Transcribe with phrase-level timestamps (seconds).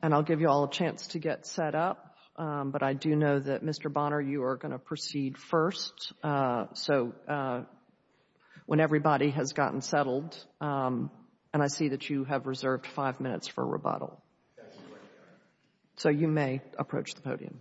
[0.00, 2.14] And I'll give you all a chance to get set up.
[2.36, 3.92] Um, but I do know that, Mr.
[3.92, 6.12] Bonner, you are going to proceed first.
[6.22, 7.62] Uh, so uh,
[8.66, 11.10] when everybody has gotten settled, um,
[11.52, 14.23] and I see that you have reserved five minutes for rebuttal.
[15.96, 17.60] So you may approach the podium.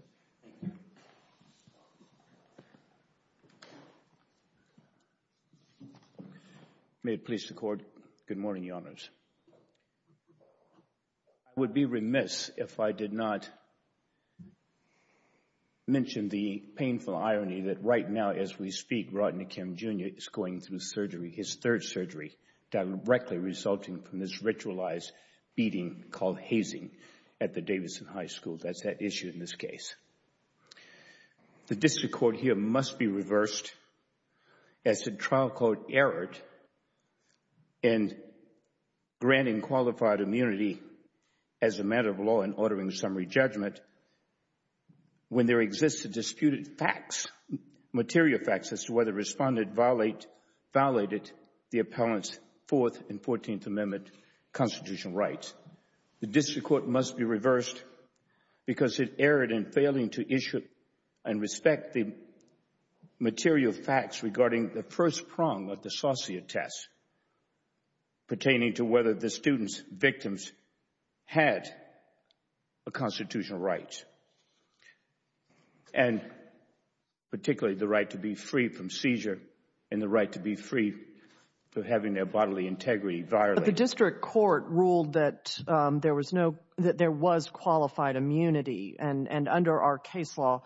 [7.06, 7.82] May it please the Court.
[8.30, 9.10] Good morning, Your Honors.
[11.56, 13.50] I would be remiss if I did not
[15.86, 20.08] mention the painful irony that right now, as we speak, Rodney Kim, Jr.
[20.16, 22.38] is going through surgery, his third surgery,
[22.72, 25.12] directly resulting from this ritualized
[25.56, 26.92] beating called hazing
[27.44, 28.58] at the Davidson High School.
[28.58, 29.96] That's that issue in this case.
[31.68, 33.74] The district court here must be reversed
[34.86, 36.38] as the trial court erred
[37.82, 38.16] in
[39.20, 40.82] granting qualified immunity
[41.62, 43.80] as a matter of law in ordering summary judgment
[45.28, 47.28] when there exists a disputed facts,
[47.92, 51.32] material facts, as to whether respondent violated
[51.72, 54.10] the appellant's Fourth and Fourteenth Amendment
[54.54, 55.54] constitutional rights.
[56.24, 57.84] The district court must be reversed
[58.66, 60.62] because it erred in failing to issue
[61.26, 62.14] and respect the
[63.20, 66.88] material facts regarding the first prong of the Saucier test
[68.30, 70.50] pertaining to whether the student's victims
[71.26, 71.68] had
[72.88, 73.94] a constitutional right,
[75.94, 76.22] and
[77.32, 79.40] particularly the right to be free from seizure
[79.92, 80.94] and the right to be free
[81.74, 83.56] from having their bodily integrity violated.
[83.56, 88.96] But the district court ruled that um, there was no, that there was qualified immunity,
[89.00, 90.64] and under our case law,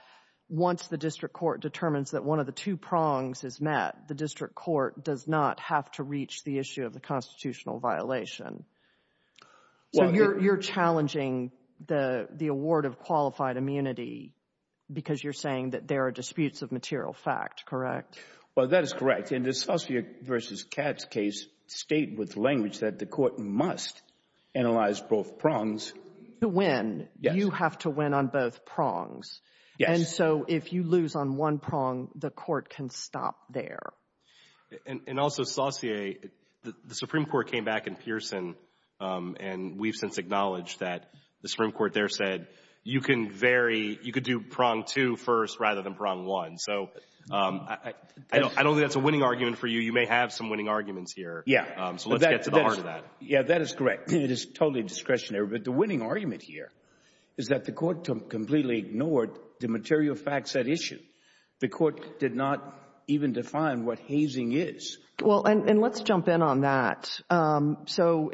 [0.50, 4.56] once the district court determines that one of the two prongs is met, the district
[4.56, 8.64] court does not have to reach the issue of the constitutional violation.
[9.94, 11.52] So you're challenging
[11.86, 14.34] the award of qualified immunity
[14.92, 18.18] because you're saying that there are disputes of material fact, correct?
[18.58, 19.32] Well, that is correct.
[19.32, 20.58] In the Saucier v.
[20.72, 24.02] Katz case, state with language that the court must
[24.56, 25.94] analyze both prongs.
[26.42, 29.42] To win, you have to win on both prongs.
[29.78, 29.90] Yes.
[29.92, 33.94] And so if you lose on one prong, the court can stop there.
[34.88, 36.16] And also, Saucier,
[36.64, 38.56] the Supreme Court came back in Pearson,
[39.00, 41.12] um, and we've since acknowledged that
[41.44, 42.48] the Supreme Court there said
[42.88, 46.58] you can vary, you could do prong two first rather than prong one.
[46.58, 46.90] So
[47.30, 47.68] um,
[48.32, 49.82] I don't think that's a winning argument for you.
[49.82, 51.44] You may have some winning arguments here.
[51.46, 51.66] Yeah.
[51.76, 53.04] Um, so let's get to the heart of that.
[53.20, 54.12] Yeah, that is correct.
[54.28, 55.48] It is totally discretionary.
[55.48, 56.72] But the winning argument here
[57.36, 61.00] is that the court completely ignored the material facts at issue.
[61.60, 62.74] The court did not
[63.08, 64.98] even define what hazing is.
[65.22, 67.20] Well, and let's jump in on that.
[67.30, 68.30] Um, so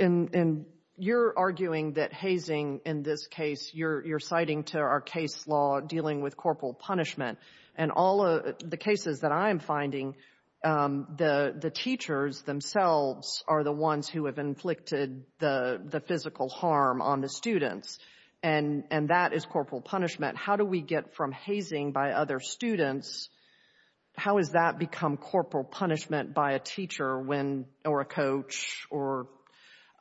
[0.97, 6.37] you're arguing that hazing in this case, you're citing to our case law dealing with
[6.37, 7.39] corporal punishment.
[7.75, 10.15] And all of the cases that I'm finding,
[10.63, 17.29] um, the teachers themselves are the ones who have inflicted the physical harm on the
[17.29, 17.97] students.
[18.43, 20.37] And that is corporal punishment.
[20.37, 23.29] How do we get from hazing by other students,
[24.15, 29.27] how has that become corporal punishment by a teacher when or a coach or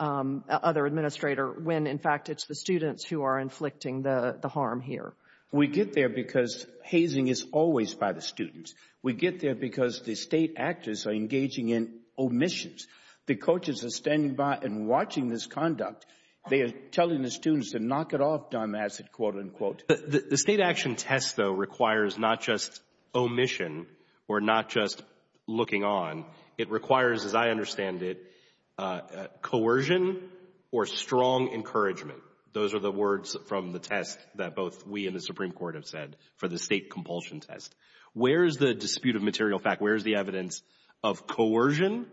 [0.02, 5.12] Um, other administrator when, in fact, it's the students who are inflicting the harm here?
[5.52, 8.74] We get there because hazing is always by the students.
[9.02, 12.88] We get there because the state actors are engaging in omissions.
[13.26, 16.04] The coaches are standing by and watching this conduct.
[16.50, 19.84] They are telling the students to knock it off, dumbass, quote, unquote.
[19.86, 22.80] The state action test, though, requires not just
[23.14, 23.86] omission
[24.26, 25.00] or not just
[25.46, 26.24] looking on.
[26.58, 28.31] It requires, as I understand it,
[28.78, 30.30] Uh, uh, coercion
[30.70, 32.18] or strong encouragement.
[32.54, 35.86] Those are the words from the test that both we and the Supreme Court have
[35.86, 37.74] said for the state compulsion test.
[38.14, 39.82] Where is the dispute of material fact?
[39.82, 40.62] Where is the evidence
[41.02, 42.06] of coercion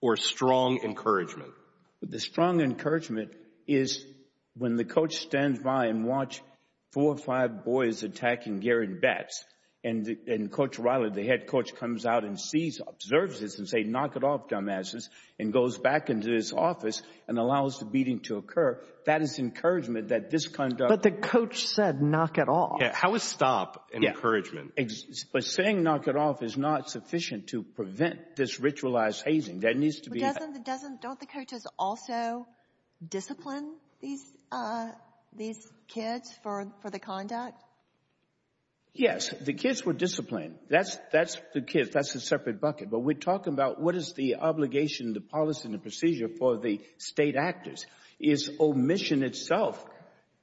[0.00, 1.52] or strong encouragement?
[2.02, 3.30] The strong encouragement
[3.68, 4.04] is
[4.56, 6.42] when the coach stands by and watch
[6.90, 9.44] four or five boys attacking Gary Betts
[9.84, 14.14] and Coach Riley, the head coach, comes out and sees, observes this and say, knock
[14.14, 15.08] it off, dumbasses,
[15.40, 18.80] and goes back into his office and allows the beating to occur.
[19.06, 22.78] That is encouragement that this conduct But the coach said knock it off.
[22.80, 22.94] Yeah.
[22.94, 24.74] How is stop an encouragement?
[25.32, 29.60] But saying knock it off is not sufficient to prevent this ritualized hazing.
[29.60, 32.46] That needs to be Don't the coaches also
[33.08, 34.90] discipline these uh
[35.34, 35.58] these
[35.88, 37.60] kids for the conduct?
[38.94, 39.30] Yes.
[39.40, 40.56] The kids were disciplined.
[40.68, 41.90] That's that's the kids.
[41.90, 42.90] That's a separate bucket.
[42.90, 46.80] But we're talking about what is the obligation, the policy, and the procedure for the
[46.98, 47.86] state actors.
[48.20, 49.84] Is omission itself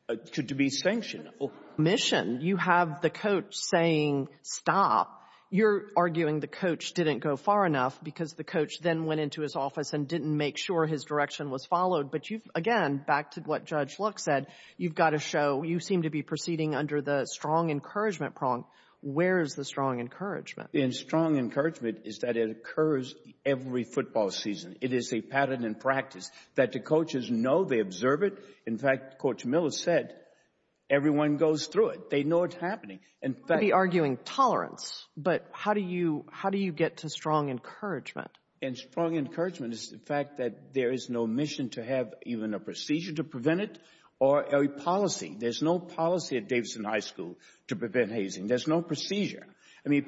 [0.10, 1.30] uh, to be sanctioned?
[1.78, 2.40] Omission.
[2.42, 5.19] You have the coach saying stop.
[5.52, 9.56] You're arguing the coach didn't go far enough because the coach then went into his
[9.56, 12.12] office and didn't make sure his direction was followed.
[12.12, 14.46] But you've, again, back to what Judge Luck said,
[14.78, 18.66] you've got to show you seem to be proceeding under the strong encouragement prong.
[19.02, 20.72] Where is the strong encouragement?
[20.72, 24.76] The strong encouragement is that it occurs every football season.
[24.82, 27.64] It is a pattern in practice that the coaches know.
[27.64, 28.38] They observe it.
[28.68, 30.16] In fact, Coach Miller said
[30.90, 32.10] everyone goes through it.
[32.10, 33.00] They know it's happening.
[33.24, 37.50] You could be arguing tolerance, but how do you how do you get to strong
[37.50, 38.32] encouragement?
[38.62, 42.60] And strong encouragement is the fact that there is no mission to have even a
[42.60, 43.78] procedure to prevent it
[44.20, 45.36] or a policy.
[45.40, 47.38] There's no policy at Davidson High School
[47.68, 48.48] to prevent hazing.
[48.48, 49.46] There's no procedure.
[49.86, 50.06] I mean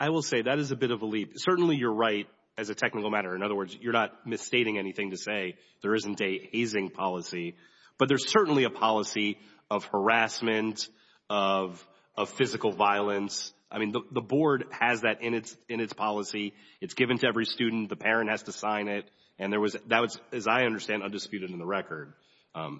[0.00, 1.32] I will say that is a bit of a leap.
[1.36, 2.26] Certainly you're right
[2.58, 3.34] as a technical matter.
[3.34, 7.56] In other words, you're not misstating anything to say there isn't a hazing policy.
[7.98, 9.38] But there's certainly a policy
[9.70, 10.88] of harassment,
[11.30, 11.86] of
[12.16, 13.52] of physical violence.
[13.70, 16.52] I mean, the board has that in its in its policy.
[16.80, 17.88] It's given to every student.
[17.88, 19.10] The parent has to sign it.
[19.38, 22.12] And there was that was, as I understand, undisputed in the record.
[22.54, 22.78] Um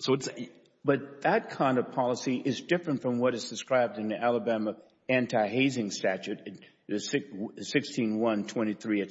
[0.84, 4.76] but that kind of policy is different from what is described in the Alabama
[5.08, 6.40] anti-hazing statute,
[6.90, 9.02] 16-123,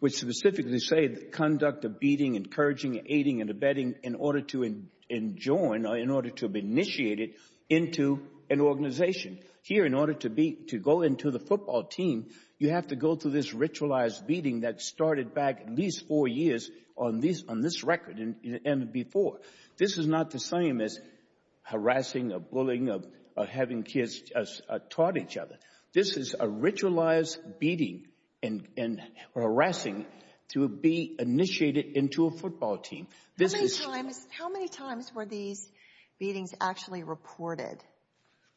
[0.00, 5.96] which specifically say conduct of beating, encouraging, aiding, and abetting in order to enjoin or
[5.96, 7.34] in order to be initiated
[7.68, 8.20] into
[8.50, 9.38] an organization.
[9.62, 12.26] Here, in order to go into the football team,
[12.58, 16.70] you have to go through this ritualized beating that started back at least four years
[16.96, 18.18] on this record
[18.64, 19.40] and before.
[19.76, 21.00] This is not the same as
[21.62, 25.58] harassing or bullying or having kids uh, uh, taught each other.
[25.92, 28.06] This is a ritualized beating
[28.44, 29.02] and
[29.34, 30.06] harassing
[30.52, 33.06] to be initiated into a football team.
[33.40, 35.68] How many times were these
[36.18, 37.78] beatings actually reported?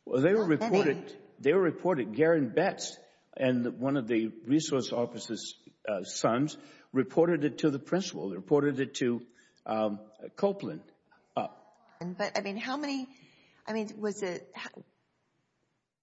[0.05, 1.15] Well, they were reported.
[1.39, 2.15] They were reported.
[2.15, 2.97] Garen Betts
[3.35, 5.55] and one of the resource officer's
[5.87, 6.57] uh, sons
[6.93, 9.21] reported it to the principal, reported it to
[9.65, 9.99] um,
[10.35, 10.83] Copeland.
[11.99, 13.07] But, I mean, how many,
[13.67, 14.53] I mean, was it,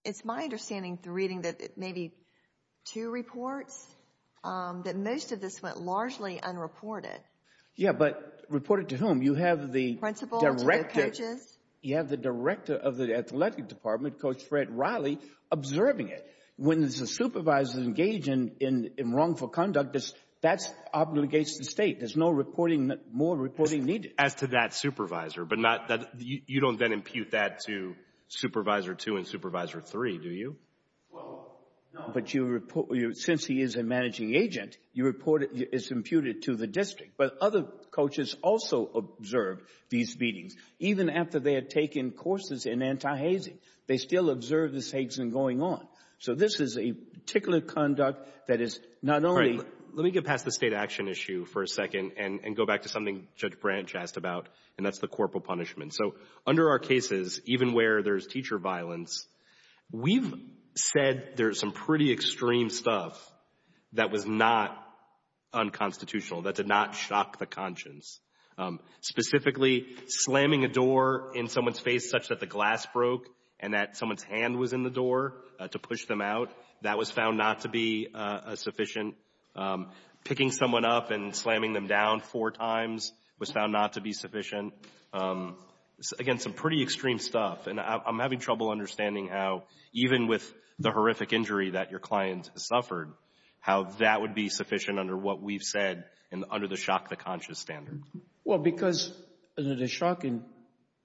[0.05, 2.13] it's my understanding through reading that maybe
[2.85, 3.87] two reports,
[4.43, 7.19] um, that most of this went largely unreported.
[7.77, 9.23] Yeah, but reported to whom?
[9.23, 11.59] You have the Principal, to the coaches?
[11.83, 15.19] You have the director of the athletic department, Coach Fred Riley,
[15.51, 16.27] observing it.
[16.57, 19.97] When the supervisors engage in wrongful conduct,
[20.43, 20.61] that
[20.95, 21.99] obligates the state.
[21.99, 24.13] There's no reporting, more reporting needed.
[24.19, 27.97] As to that supervisor, but not that, you don't then impute that to
[28.29, 30.57] Supervisor 2 and Supervisor 3, do you?
[31.95, 32.13] Well, no.
[32.13, 36.57] But you report, since he is a managing agent, you report it, it's imputed to
[36.57, 37.17] the district.
[37.17, 40.57] But other coaches also observed these beatings.
[40.79, 45.87] Even after they had taken courses in anti-hazing, they still observed this hazing going on.
[46.19, 49.61] So this is a particular conduct that is not only
[49.95, 52.89] Let me get past the state action issue for a second and go back to
[52.89, 55.95] something Judge Branch asked about, and that's the corporal punishment.
[55.95, 59.25] So under our cases, even where there's teacher violence,
[59.93, 60.35] we've
[60.77, 63.19] said there's some pretty extreme stuff
[63.93, 64.77] that was not
[65.53, 68.21] unconstitutional, that did not shock the conscience.
[68.57, 73.27] Um, specifically, slamming a door in someone's face such that the glass broke
[73.61, 76.51] and that someone's hand was in the door uh, to push them out,
[76.83, 79.15] that was found not to be uh, sufficient.
[79.57, 79.91] Um,
[80.25, 84.73] picking someone up and slamming them down four times was found not to be sufficient.
[85.13, 85.57] Um,
[86.19, 87.67] again, some pretty extreme stuff.
[87.67, 93.13] And I'm having trouble understanding how, even with the horrific injury that your client suffered,
[93.61, 97.59] how that would be sufficient under what we've said and under the shock the conscious
[97.59, 98.03] standard.
[98.45, 99.11] Well, because
[99.57, 100.45] uh, the shocking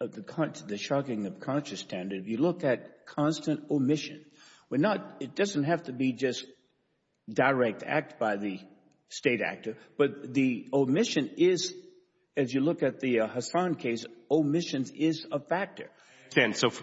[0.02, 4.26] of the conscious standard, if you look at constant omission,
[4.70, 6.46] we're not, it doesn't have to be just
[7.32, 8.60] direct act by the
[9.10, 11.74] state actor, but the omission is,
[12.38, 15.90] as you look at the uh, Hassan case, omissions is a factor.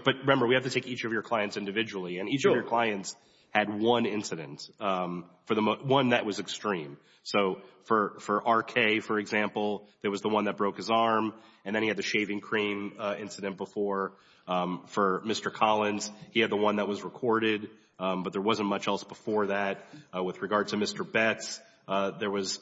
[0.04, 2.64] But remember, we have to take each of your clients individually, and each of your
[2.64, 3.16] clients
[3.50, 6.98] had one incident, Um for the mo one that was extreme.
[7.22, 11.32] So for R.K., for example, there was the one that broke his arm,
[11.64, 14.12] and then he had the shaving cream uh, incident before.
[14.46, 15.52] Um for Mr.
[15.52, 19.46] Collins, he had the one that was recorded, um, but there wasn't much else before
[19.46, 19.84] that.
[20.14, 21.10] Uh, with regard to Mr.
[21.10, 22.60] Betts, uh, there was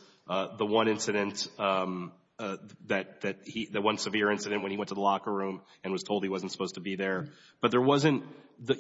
[0.59, 2.57] the one incident um, Uh,
[2.89, 5.93] that that he, the one severe incident when he went to the locker room and
[5.93, 7.29] was told he wasn't supposed to be there.
[7.61, 8.25] But there wasn't,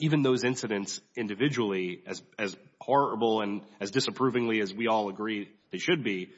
[0.00, 5.78] even those incidents individually, as as horrible and as disapprovingly as we all agree they
[5.78, 6.30] should be,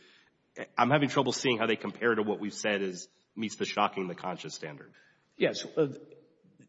[0.77, 4.09] I'm having trouble seeing how they compare to what we've said is, meets the shocking
[4.09, 4.93] the conscious standard.
[5.37, 5.65] Yes.
[5.77, 5.89] Uh,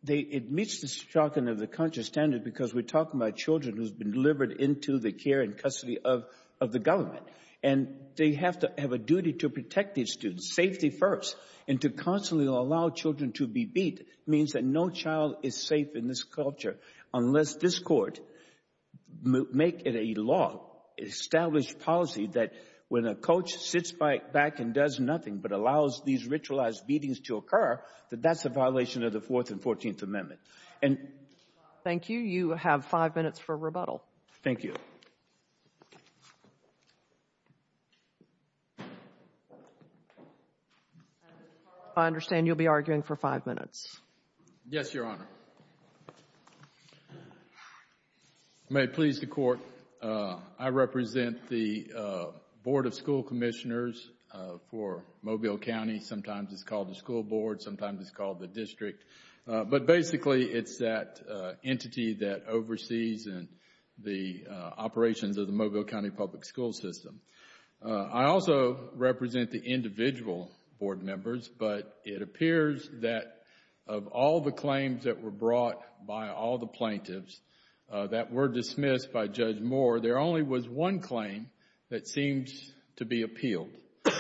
[0.08, 4.12] it meets the shocking of the conscious standard because we're talking about children who's been
[4.12, 6.24] delivered into the care and custody of
[6.62, 7.24] the government.
[7.64, 11.36] And they have to have a duty to protect these students, safety first.
[11.68, 16.08] And to constantly allow children to be beat means that no child is safe in
[16.08, 16.78] this culture
[17.14, 18.20] unless this court
[19.24, 20.62] make it a law,
[20.98, 22.54] establish policy that
[22.90, 27.82] when a coach sits back and does nothing but allows these ritualized beatings to occur,
[28.10, 30.40] that that's a violation of the Fourth and Fourteenth Amendment.
[30.82, 30.98] And
[31.84, 32.20] Thank you.
[32.20, 34.04] You have five minutes for rebuttal.
[34.44, 34.74] thank you.
[41.98, 44.00] I understand you'll be arguing for five minutes.
[44.70, 45.26] Yes, Your Honor.
[48.70, 49.62] May it please the Court,
[50.02, 52.26] uh, I represent the uh,
[52.66, 56.02] Board of School Commissioners uh, for Mobile County.
[56.02, 59.06] Sometimes it's called the school board, sometimes it's called the district.
[59.46, 61.22] But basically it's that
[61.64, 63.30] entity that oversees
[63.98, 64.44] the
[64.78, 67.22] operations of the Mobile County Public School System.
[67.82, 73.42] I also represent the individual board members, but it appears that
[73.88, 77.40] of all the claims that were brought by all the plaintiffs
[77.92, 81.50] uh, that were dismissed by Judge Moore, there only was one claim
[81.90, 83.70] that seems to be appealed.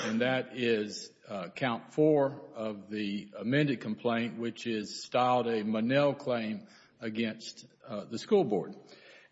[0.06, 6.14] And that is uh, count four of the amended complaint, which is styled a Monell
[6.14, 6.62] claim
[7.02, 8.74] against uh, the school board.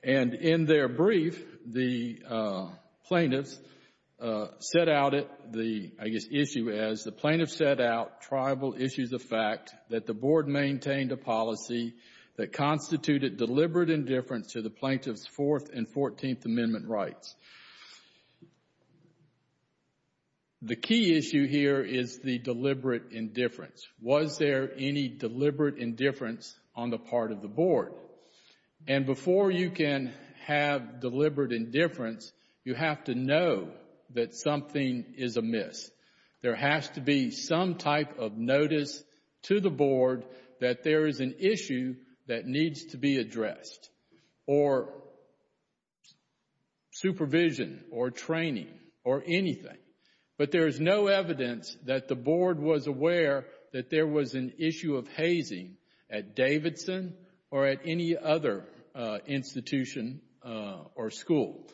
[0.03, 2.19] And in their brief, the
[3.07, 3.59] plaintiffs
[4.17, 5.13] Uh, set out
[5.51, 10.13] the, I guess, issue as the plaintiffs set out triable issues of fact that the
[10.13, 11.93] board maintained a policy
[12.37, 17.35] that constituted deliberate indifference to the plaintiff's Fourth and Fourteenth Amendment rights.
[20.61, 23.85] The key issue here is the deliberate indifference.
[24.01, 27.91] Was there any deliberate indifference on the part of the board?
[28.87, 30.13] And before you can
[30.45, 32.31] have deliberate indifference,
[32.63, 33.71] you have to know
[34.13, 35.89] that something is amiss.
[36.41, 39.03] There has to be some type of notice
[39.43, 40.25] to the board
[40.59, 41.95] that there is an issue
[42.27, 43.89] that needs to be addressed,
[44.47, 44.93] or
[46.91, 48.69] supervision, or training,
[49.03, 49.77] or anything.
[50.37, 54.95] But there is no evidence that the board was aware that there was an issue
[54.95, 55.77] of hazing
[56.09, 57.15] at Davidson
[57.51, 61.67] or at any other uh, institution uh, or school.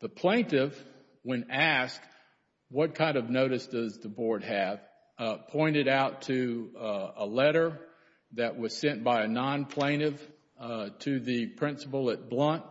[0.00, 0.82] The plaintiff,
[1.26, 2.00] when asked
[2.70, 4.80] what kind of notice does the board have,
[5.18, 7.80] uh, pointed out to uh, a letter
[8.34, 10.24] that was sent by a non-plaintiff
[10.60, 12.62] uh, to the principal at Blount,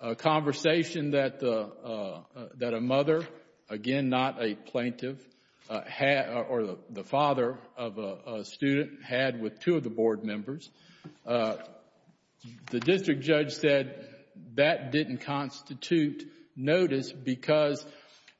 [0.00, 2.20] a conversation that the uh
[2.58, 3.26] that a mother,
[3.68, 5.18] again not a plaintiff,
[5.68, 5.80] uh,
[6.48, 10.70] or the father of a student had with two of the board members.
[11.24, 14.06] The district judge said
[14.54, 16.24] that didn't constitute
[16.56, 17.84] notice because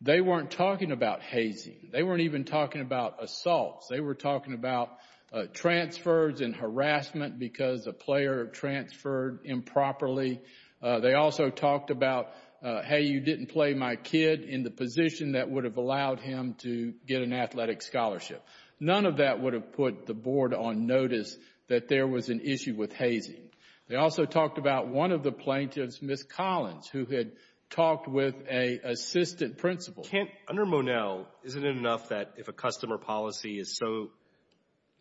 [0.00, 1.88] they weren't talking about hazing.
[1.92, 3.88] They weren't even talking about assaults.
[3.88, 4.90] They were talking about
[5.32, 10.40] uh, transfers and harassment because a player transferred improperly.
[10.82, 12.28] Uh, they also talked about,
[12.62, 16.54] uh, hey, you didn't play my kid in the position that would have allowed him
[16.58, 18.44] to get an athletic scholarship.
[18.78, 21.37] None of that would have put the board on notice
[21.68, 23.50] that there was an issue with hazing.
[23.88, 26.25] They also talked about one of the plaintiffs, Ms.
[26.25, 27.32] Collins, who had
[27.70, 30.06] talked with an assistant principal.
[30.49, 34.11] Under Monell, isn't it enough that if a customer policy is so,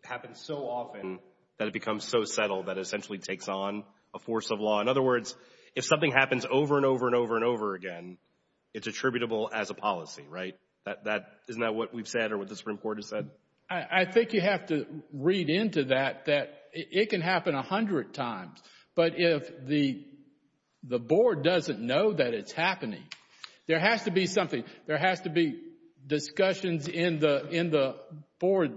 [0.02, 1.18] happens so often
[1.58, 4.80] that it becomes so settled that it essentially takes on a force of law?
[4.80, 5.34] In other words,
[5.74, 8.18] if something happens over and over and over and over again,
[8.74, 10.54] it's attributable as a policy, right?
[11.48, 13.30] Isn't that what we've said or what the Supreme Court has said?
[13.68, 18.60] I think you have to read into that that it can happen a hundred times,
[18.94, 20.04] but if the
[20.98, 23.04] board doesn't know that it's happening,
[23.66, 24.64] there has to be something.
[24.86, 25.60] There has to be
[26.06, 27.96] discussions in the in the
[28.38, 28.72] board.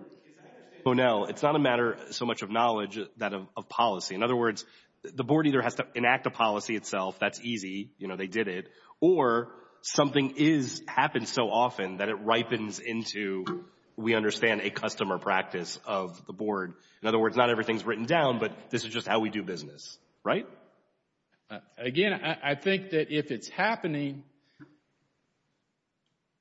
[0.85, 4.15] Monell, it's not a matter so much of knowledge that of policy.
[4.15, 4.65] In other words,
[5.03, 8.47] the board either has to enact a policy itself, that's easy, you know, they did
[8.47, 8.67] it,
[8.99, 9.49] or
[9.81, 16.25] something is happens so often that it ripens into, we understand, a customer practice of
[16.25, 16.73] the board.
[17.01, 19.97] In other words, not everything's written down, but this is just how we do business,
[20.23, 20.45] right?
[21.49, 24.23] Uh, again, I think that if it's happening,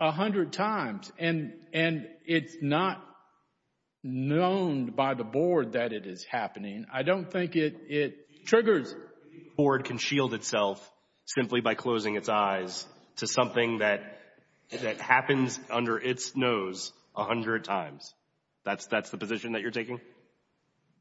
[0.00, 3.02] a hundred times, and and it's not
[4.04, 6.86] known by the board that it is happening.
[6.92, 8.92] I don't think it it triggers.
[8.92, 10.78] The board can shield itself
[11.24, 12.86] simply by closing its eyes
[13.16, 14.20] to something that
[14.70, 18.14] that happens under its nose a hundred times.
[18.64, 20.00] That's that's the position that you're taking?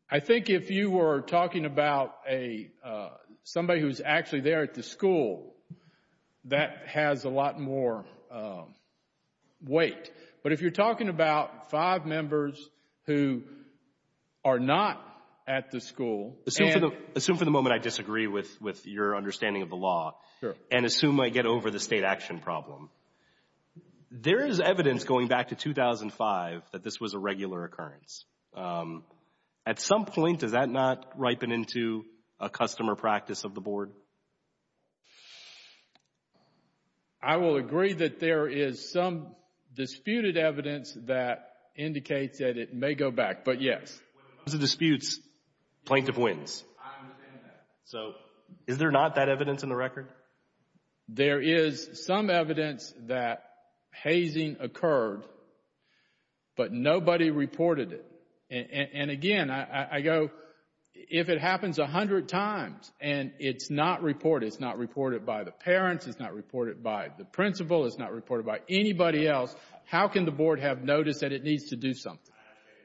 [0.09, 3.09] I think if you were talking about uh,
[3.47, 5.55] somebody who's actually there at the school,
[6.45, 8.73] that has a lot more um,
[9.61, 10.11] weight.
[10.43, 12.57] But if you're talking about five members
[13.05, 13.43] who
[14.43, 15.01] are not
[15.47, 16.37] at the school.
[17.15, 20.17] Assume for the moment I disagree with your understanding of the law.
[20.69, 22.89] And assume I get over the state action problem.
[24.11, 28.25] There is evidence going back to 2005 that this was a regular occurrence.
[28.53, 29.03] Um,
[29.65, 32.03] at some point, does that not ripen into
[32.39, 33.91] a customer practice of the board?
[37.21, 39.35] I will agree that there is some
[39.75, 43.99] disputed evidence that indicates that it may go back, but yes.
[44.43, 45.19] When it disputes,
[45.85, 46.63] plaintiff wins.
[46.79, 47.65] I understand that.
[47.85, 48.13] So
[48.65, 50.07] is there not that evidence in the record?
[51.09, 53.43] There is some evidence that
[54.03, 55.23] hazing occurred,
[56.55, 58.05] but nobody reported it.
[58.89, 60.29] And again, I go,
[61.09, 65.51] if it happens a hundred times and it's not reported, it's not reported by the
[65.51, 70.25] parents, it's not reported by the principal, it's not reported by anybody else, how can
[70.25, 72.33] the board have noticed that it needs to do something?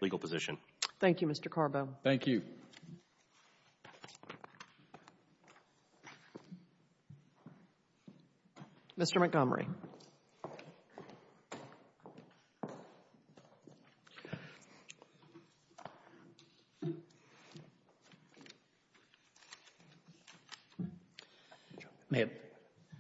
[0.01, 0.57] Legal position.
[1.01, 1.51] Thank you, Mr.
[1.51, 1.89] Carbo.
[2.05, 2.43] Thank you.
[8.99, 9.19] Mr.
[9.19, 9.67] Montgomery.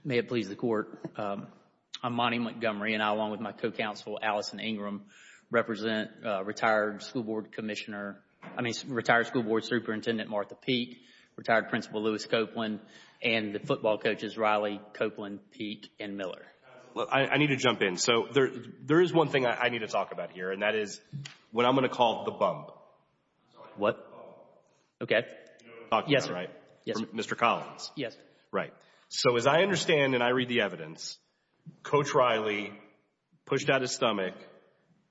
[0.04, 0.88] May it please the Court.
[1.18, 1.48] Um,
[2.02, 5.02] I'm Monty Montgomery, and I, along with my co-counsel, Allison Ingram,
[5.50, 8.22] represent uh, retired school board commissioner,
[8.56, 10.96] I mean, retired school board superintendent Martha Peek,
[11.36, 12.80] retired principal Louis Copeland,
[13.22, 16.46] and the football coaches Riley, Copeland, Peek, and Miller.
[17.10, 17.98] I need to jump in.
[17.98, 18.50] So there
[18.82, 21.02] there is one thing I need to talk about here, and that is
[21.50, 22.70] what I'm going to call the bump.
[23.76, 23.96] What?
[25.02, 25.26] Okay.
[26.08, 26.32] Yes, sir.
[27.14, 27.36] Mr.
[27.36, 27.90] Collins.
[27.94, 28.16] Yes.
[28.50, 28.72] Right.
[29.14, 31.18] So as I understand and I read the evidence,
[31.82, 32.72] Coach Riley
[33.44, 34.32] pushed out his stomach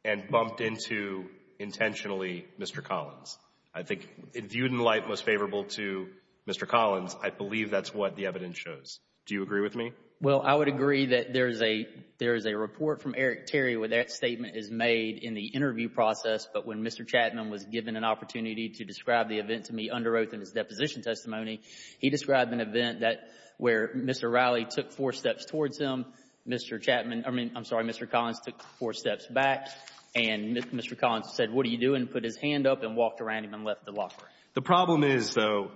[0.04, 1.26] and bumped into,
[1.60, 2.84] intentionally, Mr.
[2.84, 3.38] Collins.
[3.76, 6.08] I think, viewed in light most favorable to
[6.50, 6.68] Mr.
[6.68, 9.00] Collins, I believe that's what the evidence shows.
[9.28, 9.94] Do you agree with me?
[10.22, 14.56] Well, I would agree that there is a report from Eric Terry where that statement
[14.56, 17.08] is made in the interview process, but when Mr.
[17.08, 20.52] Chapman was given an opportunity to describe the event to me under oath in his
[20.52, 21.62] deposition testimony,
[21.98, 24.32] he described an event that where Mr.
[24.32, 26.06] Riley took four steps towards him,
[26.48, 26.80] Mr.
[26.80, 28.10] Chapman, I mean, I'm sorry, Mr.
[28.10, 29.70] Collins took four steps back,
[30.14, 30.96] and Mr.
[30.96, 33.64] Collins said, what are you doing, put his hand up and walked around him and
[33.64, 34.28] left the locker.
[34.54, 35.72] The problem is, though,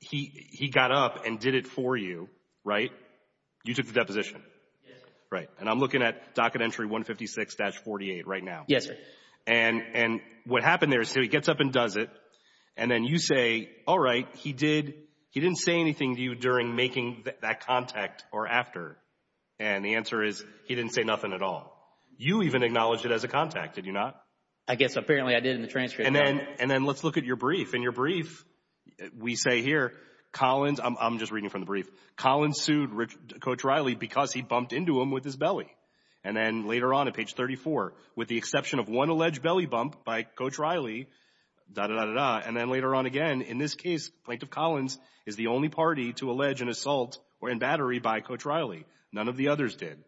[0.00, 2.28] he he got up and did it for you,
[2.64, 2.90] right?
[3.64, 4.42] You took the deposition.
[4.86, 5.06] Yes, sir.
[5.30, 5.48] Right.
[5.60, 8.64] And I'm looking at docket entry 156-48 right now.
[8.68, 8.96] Yes, sir.
[9.46, 12.10] And and what happened there is he gets up and does it,
[12.76, 14.94] and then you say, all right, he did,
[15.30, 18.98] he didn't say anything to you during making that contact or after.
[19.58, 21.76] And the answer is he didn't say nothing at all.
[22.16, 24.20] You even acknowledged it as a contact, did you not?
[24.68, 26.06] I guess apparently I did in the transcript.
[26.06, 27.74] And then and then let's look at your brief.
[27.74, 28.44] In your brief,
[29.18, 29.92] we say here,
[30.32, 32.90] Collins, I'm just reading from the brief, Collins sued
[33.40, 35.68] Coach Riley because he bumped into him with his belly.
[36.24, 40.04] And then later on at page 34, with the exception of one alleged belly bump
[40.04, 41.08] by Coach Riley,
[41.72, 46.12] da-da-da-da-da, and then later on again, in this case, Plaintiff Collins is the only party
[46.14, 48.86] to allege an assault or in battery by Coach Riley.
[49.12, 49.98] None of the others did.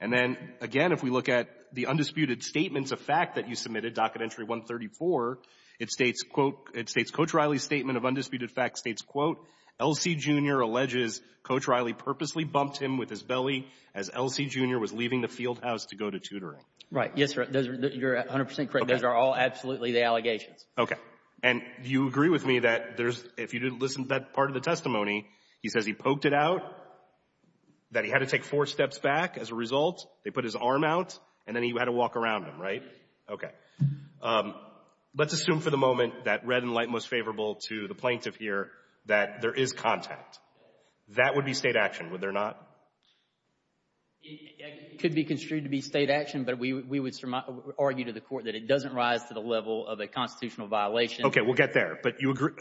[0.00, 3.94] And then, again, if we look at the undisputed statements of fact that you submitted,
[3.94, 5.38] docket entry 134,
[5.80, 9.44] it states, quote, it states Coach Riley's statement of undisputed fact states, quote,
[9.80, 10.14] L.C.
[10.14, 10.60] Jr.
[10.60, 14.46] alleges Coach Riley purposely bumped him with his belly as L.C.
[14.46, 14.78] Jr.
[14.78, 16.62] was leaving the field house to go to tutoring.
[16.90, 17.12] Right.
[17.16, 17.46] Yes, sir.
[17.50, 18.88] You're 100 percent correct.
[18.88, 20.64] Those are all absolutely the allegations.
[20.76, 20.96] Okay.
[21.42, 24.50] And do you agree with me that there's, if you didn't listen to that part
[24.50, 25.28] of the testimony,
[25.60, 26.62] he says he poked it out,
[27.92, 30.84] that he had to take four steps back as a result, they put his arm
[30.84, 32.82] out, and then he had to walk around him, right?
[33.30, 33.50] Okay.
[34.20, 34.54] Um,
[35.16, 38.70] let's assume for the moment that red and light most favorable to the plaintiff here,
[39.06, 40.38] that there is contact.
[41.16, 42.64] That would be state action, would there not?
[44.20, 47.14] It could be construed to be state action, but we would
[47.78, 51.24] argue to the court that it doesn't rise to the level of a constitutional violation.
[51.26, 51.40] Okay.
[51.40, 51.98] We'll get there.
[52.02, 52.52] But you agree?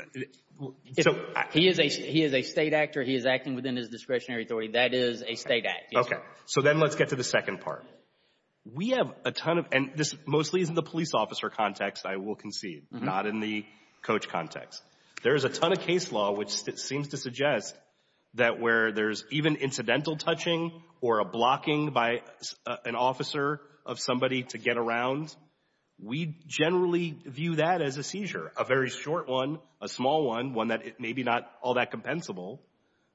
[1.51, 3.03] He is a state actor.
[3.03, 4.73] He is acting within his discretionary authority.
[4.73, 5.93] That is a state act.
[5.93, 6.21] Okay.
[6.45, 7.83] So then let's get to the second part.
[8.73, 12.17] we have a ton of, and this mostly is in the police officer context, I
[12.17, 13.05] will concede, mm-hmm.
[13.05, 13.65] not in the
[14.01, 14.81] coach context.
[15.23, 17.75] There is a ton of case law which seems to suggest
[18.35, 22.21] that where there's even incidental touching or a blocking by
[22.85, 25.35] an officer of somebody to get around,
[25.99, 28.51] we generally view that as a seizure.
[28.57, 32.59] A very short one, a small one, one that may be not all that compensable,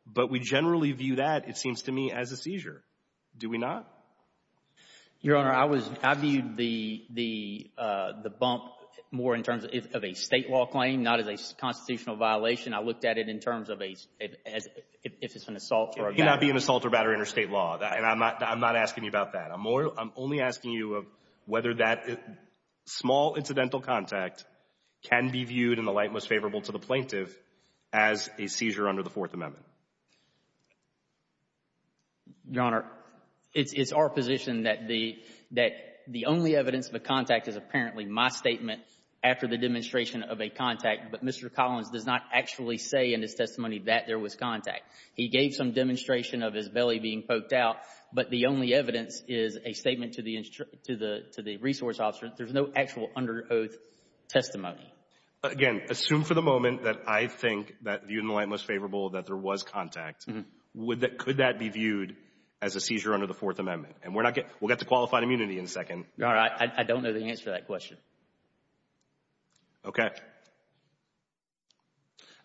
[0.05, 2.83] but we generally view that, it seems to me, as a seizure.
[3.39, 3.89] Do we not?
[5.21, 5.53] Your Honor,
[6.03, 8.63] I viewed the the uh the bump
[9.13, 12.73] more in terms of a state law claim, not as a constitutional violation.
[12.73, 16.15] I looked at it in terms of a, if it's an assault or a battery.
[16.15, 18.75] It cannot be an assault or battery under state law, and I'm not I'm not
[18.75, 19.51] asking you about that.
[19.53, 21.07] I'm only asking you of
[21.45, 22.17] whether that uh,
[22.87, 24.47] small incidental contact
[25.03, 27.37] can be viewed in the light most favorable to the plaintiff
[27.93, 29.65] as a seizure under the Fourth Amendment.
[32.51, 32.85] Your Honor,
[33.53, 35.19] it's our position that the
[35.51, 35.73] that
[36.09, 38.81] the only evidence of a contact is apparently my statement
[39.25, 41.53] after the demonstration of a contact, but Mr.
[41.53, 44.83] Collins does not actually say in his testimony that there was contact.
[45.15, 47.77] He gave some demonstration of his belly being poked out,
[48.13, 52.33] but the only evidence is a statement to the resource officer.
[52.37, 53.77] There's no actual under oath
[54.29, 54.93] testimony.
[55.45, 59.11] Again, assume for the moment that I think that viewed in the light most favorable
[59.11, 60.27] that there was contact.
[60.27, 60.41] Mm-hmm.
[60.75, 62.17] Would that could that be viewed
[62.61, 63.97] as a seizure under the Fourth Amendment?
[64.03, 66.07] And we're not getting, we'll get to qualified immunity in a second.
[66.21, 67.99] I don't know the answer to that question.
[69.85, 70.11] Okay.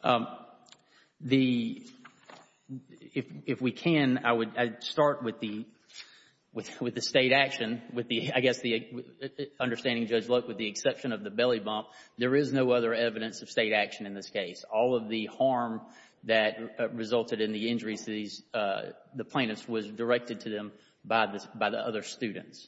[0.03, 0.27] Um,
[1.21, 1.85] the,
[3.13, 5.65] if if we can, I would start with the
[6.51, 8.87] with with the state action, with the, I guess the
[9.23, 9.27] uh,
[9.59, 13.43] understanding Judge Luck, with the exception of the belly bump, there is no other evidence
[13.43, 14.65] of state action in this case.
[14.73, 15.81] All of the harm
[16.23, 18.81] that uh, resulted in the injuries to these, uh,
[19.15, 20.71] the plaintiffs was directed to them
[21.05, 22.67] by the by the other students.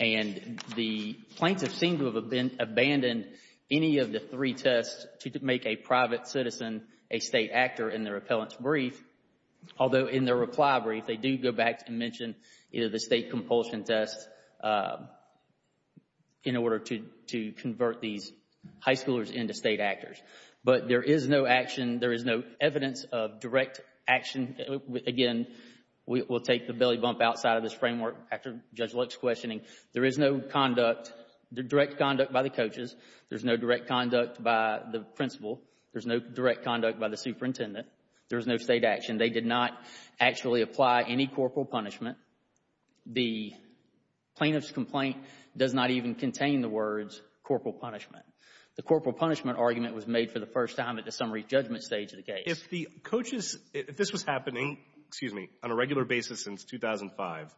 [0.00, 3.26] And the plaintiffs seem to have been abandoned
[3.70, 8.16] any of the three tests to make a private citizen a state actor in their
[8.16, 9.02] appellant's brief,
[9.78, 12.36] although in their reply brief, they do go back and mention
[12.72, 14.28] either the state compulsion test
[14.62, 14.96] uh,
[16.44, 18.32] in order to to convert these
[18.78, 20.20] high schoolers into state actors.
[20.62, 24.56] But there is no action, there is no evidence of direct action.
[25.06, 25.46] Again,
[26.06, 29.62] we'll take the belly bump outside of this framework after Judge Luck's questioning.
[29.92, 31.12] There is no conduct,
[31.52, 32.94] direct conduct by the coaches.
[33.28, 35.60] There's no direct conduct by the principal.
[35.92, 37.86] There's no direct conduct by the superintendent.
[38.28, 39.18] There's no state action.
[39.18, 39.72] They did not
[40.20, 42.16] actually apply any corporal punishment.
[43.06, 43.52] The
[44.36, 45.16] plaintiff's complaint
[45.56, 48.24] does not even contain the words corporal punishment.
[48.76, 52.12] The corporal punishment argument was made for the first time at the summary judgment stage
[52.12, 52.44] of the case.
[52.46, 57.52] If the coaches, if this was happening, excuse me, on a regular basis since 2005,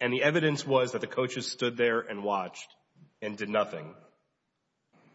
[0.00, 2.66] and the evidence was that the coaches stood there and watched
[3.22, 3.94] and did nothing,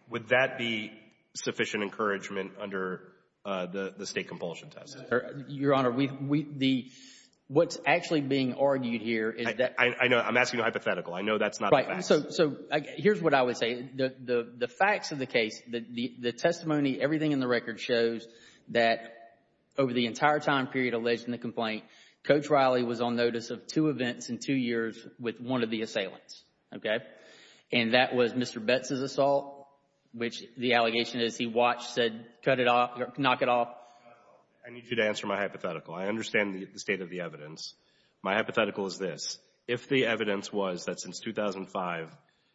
[0.09, 0.91] would that be
[1.35, 3.01] sufficient encouragement under
[3.45, 4.97] uh the state compulsion test?
[5.47, 6.91] Your Honor, we we the
[7.47, 11.13] what's actually being argued here is that I know, I'm asking a hypothetical.
[11.13, 12.07] I know that's not the facts.
[12.07, 12.57] So so,
[12.95, 13.89] here's what I would say.
[13.95, 18.27] The the the facts of the case, the testimony, everything in the record shows
[18.69, 19.13] that
[19.77, 21.83] over the entire time period alleged in the complaint,
[22.23, 25.81] Coach Riley was on notice of two events in two years with one of the
[25.81, 26.43] assailants.
[26.75, 26.97] Okay?
[27.71, 28.65] And that was Mr.
[28.65, 29.67] Betts' assault,
[30.13, 33.69] which the allegation is he watched, said cut it off, knock it off.
[34.65, 35.93] I need you to answer my hypothetical.
[35.93, 37.73] I understand the state of the evidence.
[38.23, 39.37] My hypothetical is this.
[39.67, 42.09] If the evidence was that since 2005,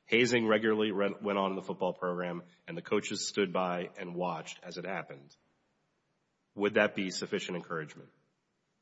[0.07, 4.59] hazing regularly went on in the football program and the coaches stood by and watched
[4.63, 5.37] as it happened,
[6.55, 8.09] would that be sufficient encouragement?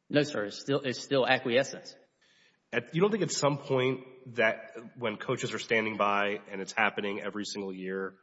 [0.08, 0.50] No, sir.
[0.66, 1.94] It's still acquiescence.
[2.92, 4.00] You don't think at some point
[4.34, 8.14] that when coaches are standing by and it's happening every single year,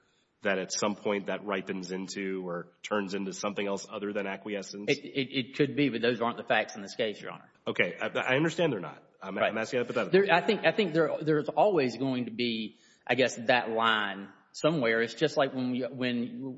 [0.43, 4.85] that at some point that ripens into or turns into something else other than acquiescence?
[4.87, 7.49] It could be, but those aren't the facts in this case, Your Honor.
[7.67, 7.95] Okay.
[7.99, 9.01] I understand they're not.
[9.21, 10.31] I'm asking a hypothetical.
[10.31, 15.01] I think there's always going to be, I guess, that line somewhere.
[15.01, 15.73] It's just like when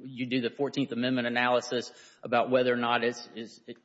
[0.05, 3.29] you do the 14th Amendment analysis about whether or not it's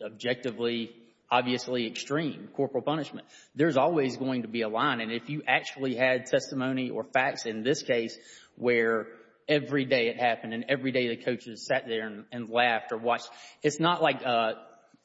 [0.04, 0.90] objectively,
[1.30, 3.26] obviously extreme, corporal punishment.
[3.54, 5.00] There's always going to be a line.
[5.00, 8.16] And if you actually had testimony or facts in this case
[8.56, 9.06] where
[9.48, 13.28] every day it happened and every day the coaches sat there and laughed or watched,
[13.62, 14.52] it's not like, uh,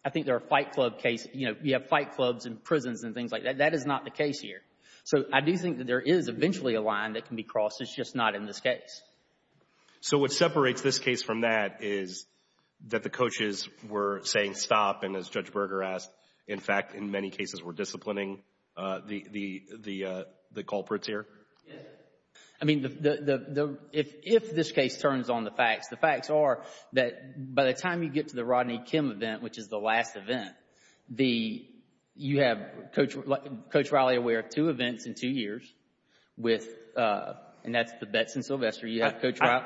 [0.04, 3.04] I think there are fight club cases, you know, you have fight clubs in prisons
[3.04, 3.58] and things like that.
[3.58, 4.62] That is not the case here.
[5.04, 7.82] So I do think that there is eventually a line that can be crossed.
[7.82, 9.02] It's just not in this case.
[10.02, 12.26] So what separates this case from that is
[12.88, 16.10] that the coaches were saying stop and as Judge Berger asked,
[16.48, 18.42] in fact, in many cases were disciplining
[18.78, 21.28] uh the the uh the culprits here?
[21.68, 21.78] Yes.
[22.62, 22.84] I mean,
[23.94, 26.64] if if this case turns on the facts, the facts are
[26.94, 30.18] that by the time you get to the Rodney Kim event, which is the last
[30.18, 30.54] event,
[31.10, 31.66] the
[32.16, 32.60] you have
[32.94, 33.16] Coach
[33.72, 35.64] Coach Riley aware of two events in two years
[36.36, 38.88] with, and that's the Betts and Sylvester.
[38.88, 39.66] You have Coach Riley.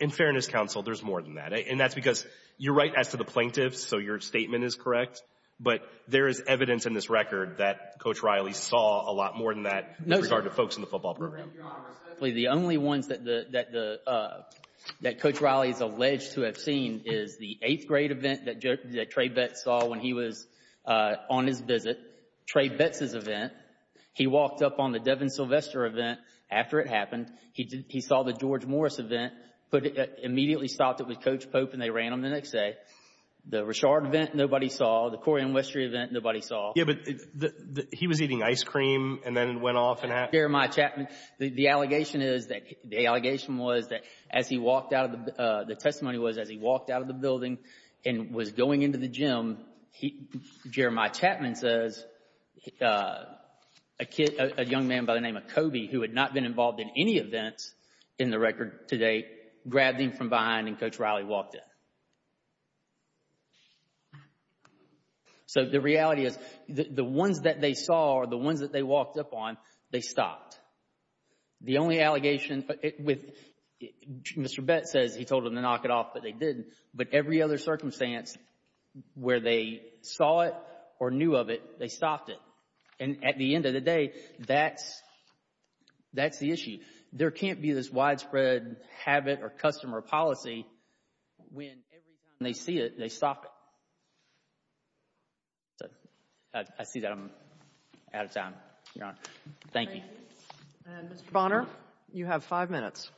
[0.00, 1.52] In fairness, counsel, there's more than that.
[1.52, 2.24] And that's because
[2.58, 5.22] you're right as to the plaintiffs, so your statement is correct.
[5.58, 9.62] But there is evidence in this record that Coach Riley saw a lot more than
[9.62, 11.50] that with regard to folks in the football program.
[12.20, 14.42] The only ones that the that the uh
[15.00, 19.28] that Coach Riley is alleged to have seen is the eighth grade event that Trey
[19.28, 20.46] Betts saw when he was
[20.86, 21.98] on his visit,
[22.46, 23.52] Trey Betts' event.
[24.12, 27.30] He walked up on the Devin Sylvester event after it happened.
[27.52, 29.32] He he saw the George Morris event,
[29.72, 29.80] Uh,
[30.22, 32.74] immediately stopped it with Coach Pope, and they ran them the next day.
[33.48, 35.10] The Richard event, nobody saw.
[35.10, 36.72] The Corian Westry event, nobody saw.
[36.74, 36.98] Yeah, but
[37.92, 40.32] he was eating ice cream and then went off and had...
[40.32, 41.06] Jeremiah Chapman,
[41.38, 45.64] the allegation is that, the allegation was that as he walked out of the, uh,
[45.64, 47.58] the testimony was as he walked out of the building
[48.04, 49.58] and was going into the gym,
[50.68, 52.04] Jeremiah Chapman says
[52.80, 53.24] uh,
[54.00, 56.80] a kid, a young man by the name of Kobe, who had not been involved
[56.80, 57.72] in any events
[58.18, 59.26] in the record to date,
[59.68, 61.60] grabbed him from behind and Coach Riley walked in.
[65.46, 66.36] So the reality is,
[66.68, 69.56] the ones that they saw or the ones that they walked up on,
[69.90, 70.58] they stopped.
[71.62, 73.30] The only allegation uh, with,
[74.36, 74.64] Mr.
[74.64, 76.66] Betts says he told them to knock it off, but they didn't.
[76.94, 78.36] But every other circumstance
[79.14, 80.54] where they saw it
[80.98, 82.38] or knew of it, they stopped it.
[82.98, 84.12] And at the end of the day,
[84.46, 85.00] that's,
[86.12, 86.78] that's the issue.
[87.16, 90.66] There can't be this widespread habit or customer policy
[91.50, 93.46] when every time they see it, they stop
[95.80, 95.90] it.
[96.54, 97.30] So I see that I'm
[98.12, 98.52] out of time,
[98.94, 99.18] Your Honor.
[99.72, 100.02] Thank you.
[100.84, 101.32] And Mr.
[101.32, 101.66] Bonner,
[102.12, 103.10] you have five minutes.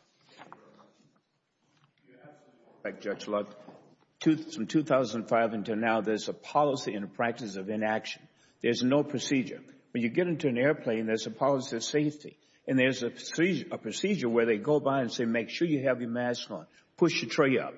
[2.85, 3.49] Thank you, Judge Luck.
[4.21, 8.23] From 2005 until now, there's a policy and a practice of inaction.
[8.63, 9.61] There's no procedure.
[9.93, 12.39] When you get into an airplane, there's a policy of safety.
[12.69, 13.11] And there's a
[13.79, 16.67] procedure where they go by and say, make sure you have your mask on.
[16.99, 17.73] Push your tray up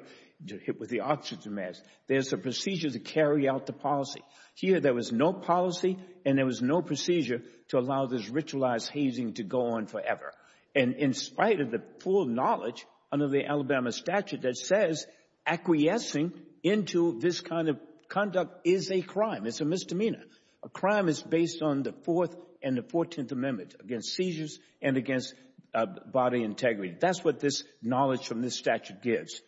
[0.79, 1.81] with the oxygen mask.
[2.09, 4.21] There's a procedure to carry out the policy.
[4.55, 9.35] Here, there was no policy and there was no procedure to allow this ritualized hazing
[9.35, 10.33] to go on forever.
[10.75, 15.07] And in spite of the full knowledge under the Alabama statute that says
[15.47, 16.33] acquiescing
[16.65, 19.47] into this kind of conduct is a crime.
[19.47, 20.25] It's a misdemeanor.
[20.65, 25.35] A crime is based on the Fourth and the Fourteenth Amendment against seizures and against
[25.75, 26.97] uh, body integrity.
[26.99, 29.41] That's what this knowledge from this statute gives.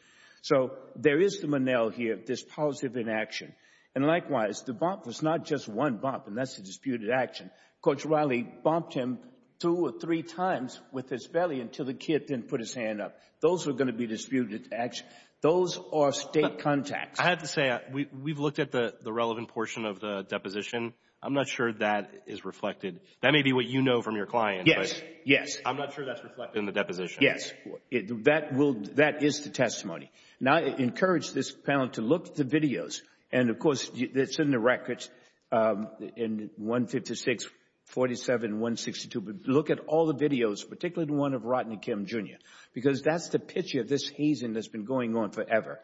[0.42, 3.54] So there is the Monell here, this of inaction.
[3.94, 7.50] And likewise, the bump was not just one bump, and that's a disputed action.
[7.82, 9.18] Coach Riley bumped him
[9.60, 13.16] two or three times with his belly until the kid didn't put his hand up.
[13.40, 15.08] Those are going to be disputed actions.
[15.42, 17.20] Those are state contacts.
[17.20, 20.94] I have to say, uh, we've looked at the relevant portion of the deposition.
[21.22, 22.98] I'm not sure that is reflected.
[23.20, 24.66] That may be what you know from your client.
[24.66, 25.00] Yes.
[25.24, 25.56] Yes.
[25.64, 27.22] I'm not sure that's reflected in the deposition.
[27.22, 27.52] Yes.
[27.92, 30.10] That is the testimony.
[30.40, 33.02] Now, I encourage this panel to look at the videos.
[33.30, 35.08] And, of course, it's in the records
[35.52, 37.46] um, in 156,
[37.84, 39.20] 47, 162.
[39.20, 42.40] But look at all the videos, particularly the one of Rodney Kim, Jr.,
[42.74, 45.78] because that's the picture of this hazing that's been going on forever.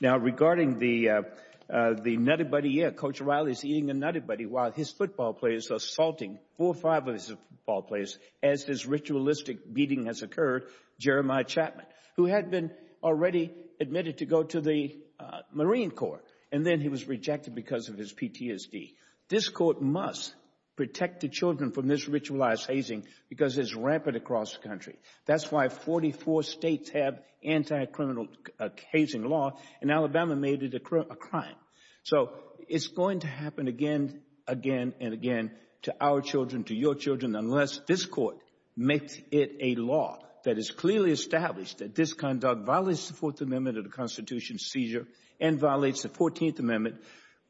[0.00, 1.22] Now, regarding the uh,
[1.68, 5.70] Uh, nutty Buddy, yeah, Coach Riley is eating a Nutty Buddy while his football players
[5.70, 10.64] are assaulting four or five of his football players as this ritualistic beating has occurred,
[10.98, 12.70] Jeremiah Chapman, who had been
[13.02, 13.50] already
[13.80, 16.22] admitted to go to the uh, Marine Corps.
[16.52, 18.92] And then he was rejected because of his PTSD.
[19.28, 20.34] This court must
[20.76, 24.96] protect the children from this ritualized hazing because it's rampant across the country.
[25.26, 31.56] That's why 44 states have anti-criminal uh, hazing law, and Alabama made it a crime.
[32.02, 32.32] So
[32.68, 37.80] it's going to happen again, again, and again to our children, to your children, unless
[37.86, 38.38] this court
[38.76, 43.78] makes it a law that is clearly established that this conduct violates the Fourth Amendment
[43.78, 45.06] of the Constitution's seizure
[45.40, 46.96] and violates the Fourteenth Amendment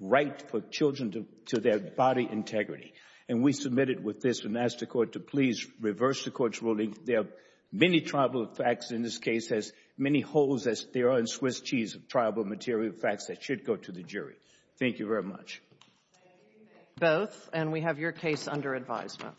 [0.01, 2.93] right for children to their body integrity.
[3.29, 6.97] And we submitted with this and asked the court to please reverse the court's ruling.
[7.05, 7.27] There are
[7.73, 11.95] many triable facts in this case, as many holes as there are in Swiss cheese
[11.95, 14.35] of triable material facts that should go to the jury.
[14.79, 15.63] Thank you very much.
[16.97, 19.35] Both, and we have your case under advisement.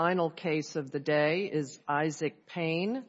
[0.00, 3.04] Final case of the day is Isaac Payne